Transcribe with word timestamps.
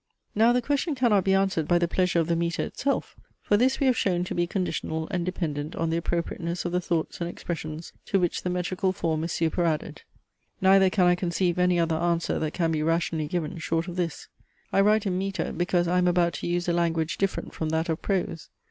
Now 0.33 0.51
the 0.51 0.63
question 0.63 0.95
cannot 0.95 1.23
be 1.23 1.35
answered 1.35 1.67
by 1.67 1.77
the 1.77 1.87
pleasure 1.87 2.19
of 2.19 2.25
the 2.27 2.35
metre 2.35 2.63
itself; 2.63 3.15
for 3.39 3.55
this 3.55 3.79
we 3.79 3.85
have 3.85 3.95
shown 3.95 4.23
to 4.23 4.33
be 4.33 4.47
conditional, 4.47 5.07
and 5.11 5.23
dependent 5.23 5.75
on 5.75 5.91
the 5.91 5.97
appropriateness 5.97 6.65
of 6.65 6.71
the 6.71 6.81
thoughts 6.81 7.21
and 7.21 7.29
expressions, 7.29 7.93
to 8.07 8.19
which 8.19 8.41
the 8.41 8.49
metrical 8.49 8.93
form 8.93 9.23
is 9.23 9.31
superadded. 9.31 10.01
Neither 10.59 10.89
can 10.89 11.05
I 11.05 11.13
conceive 11.13 11.59
any 11.59 11.79
other 11.79 11.97
answer 11.97 12.39
that 12.39 12.55
can 12.55 12.71
be 12.71 12.81
rationally 12.81 13.27
given, 13.27 13.59
short 13.59 13.87
of 13.87 13.95
this: 13.95 14.27
I 14.73 14.81
write 14.81 15.05
in 15.05 15.19
metre, 15.19 15.51
because 15.51 15.87
I 15.87 15.99
am 15.99 16.07
about 16.07 16.33
to 16.33 16.47
use 16.47 16.67
a 16.67 16.73
language 16.73 17.19
different 17.19 17.53
from 17.53 17.69
that 17.69 17.87
of 17.87 18.01
prose. 18.01 18.49